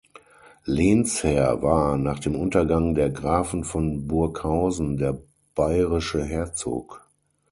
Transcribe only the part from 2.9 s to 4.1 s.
der Grafen von